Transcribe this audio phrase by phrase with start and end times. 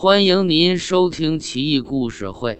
[0.00, 2.54] 欢迎您收听《奇异故事会·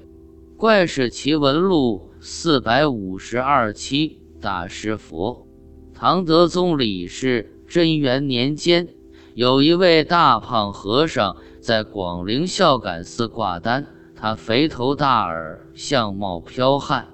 [0.56, 4.18] 怪事奇闻录》四百五十二期。
[4.40, 5.46] 大师佛，
[5.94, 8.88] 唐德宗李氏贞元年间，
[9.34, 13.86] 有一位大胖和尚在广陵孝感寺挂单。
[14.16, 17.06] 他肥头大耳，相貌剽悍，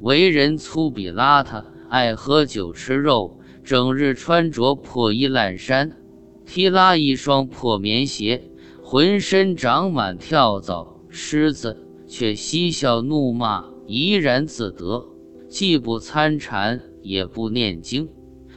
[0.00, 5.96] 为人粗鄙邋遢，爱喝酒吃肉，整日穿着破衣烂衫，
[6.44, 8.42] 踢拉一双破棉鞋。
[8.90, 15.06] 浑身长满跳蚤虱子，却嬉笑怒骂，怡然自得，
[15.46, 18.08] 既不参禅，也不念经，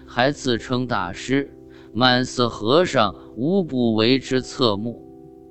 [0.05, 1.53] 还自称大师。
[1.91, 5.05] 满寺和尚无不为之侧目。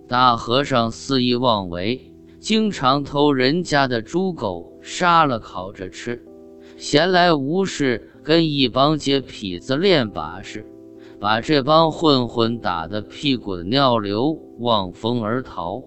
[0.08, 6.24] 大和尚肆意妄为，经常偷人家的猪狗，杀了烤着吃。
[6.78, 10.64] 闲来无事，跟一帮街痞子练把式。
[11.20, 15.82] 把这帮混混打得屁滚尿流，望风而逃。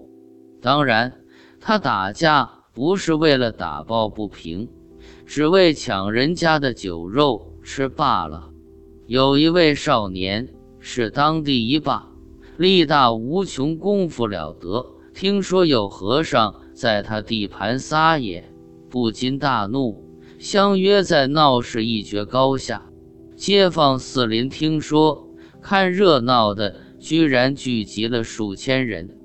[0.62, 1.12] 当然，
[1.60, 4.68] 他打架不是为了打抱不平，
[5.26, 8.50] 只为抢人家的酒肉吃罢了。
[9.06, 12.08] 有一位少年是当地一霸，
[12.56, 14.86] 力大无穷，功夫了得。
[15.12, 18.44] 听说有和尚在他地盘撒野，
[18.88, 20.00] 不禁大怒，
[20.38, 22.86] 相约在闹市一决高下。
[23.36, 25.28] 街坊四邻听说。
[25.60, 29.16] 看热闹的居然聚集了数千人，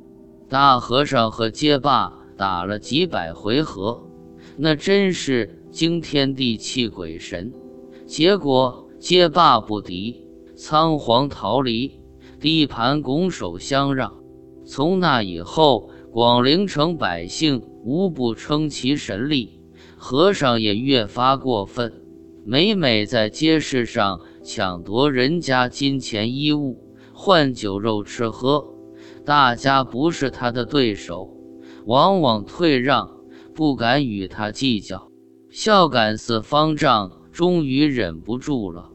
[0.47, 4.07] 大和尚和街霸打了几百回合，
[4.55, 7.51] 那真是惊天地泣鬼神。
[8.05, 11.99] 结果街霸不敌，仓皇逃离，
[12.39, 14.13] 地盘拱手相让。
[14.63, 19.59] 从那以后，广陵城百姓无不称其神力，
[19.97, 21.98] 和尚也越发过分，
[22.51, 24.21] 每每在街市上。
[24.41, 26.83] 抢夺人家金钱衣物，
[27.13, 28.65] 换酒肉吃喝，
[29.23, 31.31] 大家不是他的对手，
[31.85, 33.15] 往往退让，
[33.53, 35.11] 不敢与他计较。
[35.51, 38.89] 孝感寺方丈终于忍不住了，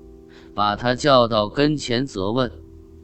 [0.53, 2.51] 把他叫到跟前责问：“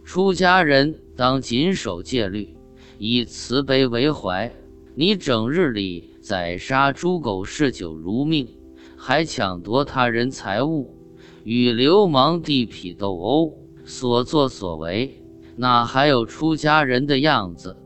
[0.02, 2.56] 出家人当谨守戒律，
[2.98, 4.52] 以慈悲为怀。
[4.96, 8.48] 你整日里宰杀猪狗，嗜酒如命，
[9.02, 10.94] 还抢夺他人财物。”
[11.42, 13.54] 与流氓地痞斗殴，
[13.86, 15.24] 所作所为
[15.56, 17.78] 哪还有出家人的样子？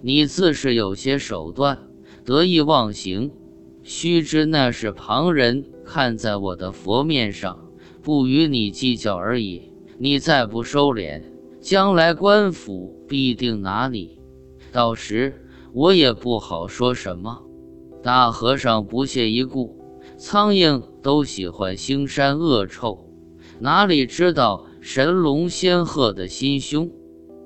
[0.00, 1.76] 你自是有些手段，
[2.24, 3.32] 得意忘形。
[3.82, 7.58] 须知那是旁人看在我的佛面上，
[8.02, 9.72] 不与你计较而已。
[9.98, 11.22] 你再不收敛，
[11.60, 14.20] 将来官府必定拿你，
[14.70, 17.42] 到时我也不好说什么。
[18.00, 19.81] 大和尚不屑一顾。
[20.24, 23.08] 苍蝇都喜欢腥膻恶臭，
[23.58, 26.88] 哪里知道神龙仙鹤的心胸？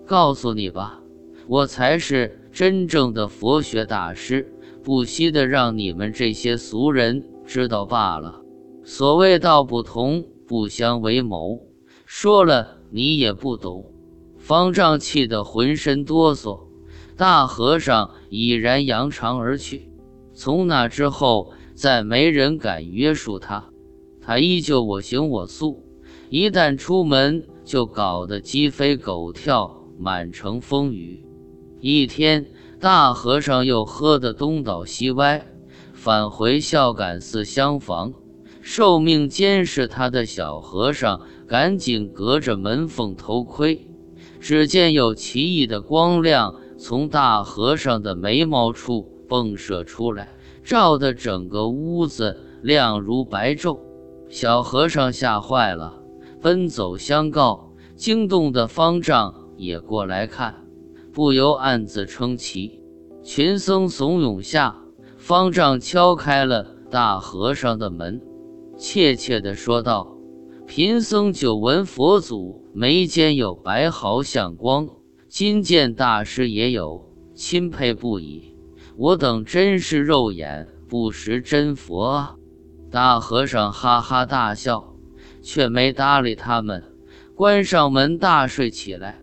[0.07, 1.01] 告诉你吧，
[1.47, 4.53] 我才是真正的佛学大师，
[4.85, 8.43] 不惜的让你们这些俗人知道罢了。
[8.85, 11.59] 所谓道不同不相为谋，
[12.05, 13.91] 说了你也不懂。
[14.37, 16.61] 方丈气得浑身哆嗦，
[17.17, 19.91] 大和尚已然扬长而去。
[20.35, 21.55] 从那之后。
[21.77, 23.69] 再没人敢约束他，
[24.19, 25.85] 他依旧我行我素。
[26.31, 31.23] 一旦出门，就搞得鸡飞狗跳，满城风雨。
[31.79, 32.47] 一天，
[32.81, 35.47] 大和尚又喝得东倒西歪，
[35.93, 38.15] 返回孝感寺厢房，
[38.63, 43.87] 受命监视他的小和尚赶紧隔着门缝偷窥，
[44.41, 50.36] 只见有奇异的光亮从大和尚的眉毛处迸射出来。
[50.66, 53.78] 照得整个屋子亮如白昼，
[54.28, 56.03] 小和尚吓坏了，
[56.43, 57.72] 奔走相告。
[57.94, 60.66] 惊动的方丈也过来看，
[61.12, 62.81] 不由暗自称奇。
[63.22, 64.82] 群僧怂恿下，
[65.16, 68.21] 方丈敲开了大和尚的门，
[68.77, 70.16] 怯怯地说道
[70.66, 74.88] ：“贫僧久闻佛祖眉间有白毫相光，
[75.28, 78.53] 今见大师也有，钦佩不已。”
[78.98, 82.37] 我等真是肉眼不识真佛啊！
[82.91, 84.95] 大和尚哈哈大笑，
[85.43, 86.83] 却没搭理他们，
[87.34, 89.21] 关上门大睡起来。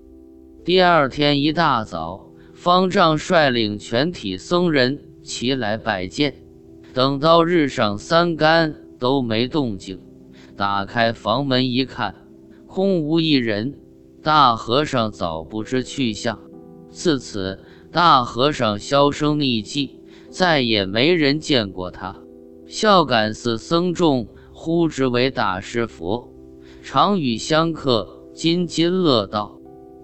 [0.64, 6.36] 第二天一大早，方丈率领全体僧人齐来拜见。
[6.94, 10.00] 等到日上三竿都没动静，
[10.56, 12.14] 打开房门一看，
[12.68, 13.74] 空无一人。
[14.22, 16.40] 大和尚早不知去向，
[16.92, 17.60] 自此。
[17.94, 20.00] 大和尚销声匿迹，
[20.32, 22.16] 再也没人见过他。
[22.66, 26.34] 孝感寺僧众呼之为大师佛，
[26.82, 29.60] 常与香客津津乐道。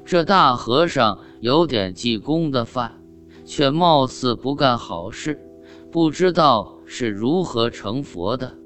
[0.05, 3.01] 这大和尚有点济公的范，
[3.43, 5.39] 却貌似不干好事，
[5.91, 8.58] 不知道是如何成佛的。